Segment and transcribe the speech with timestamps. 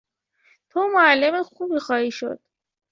[0.69, 2.39] تو معلم خوبی خواهی شد.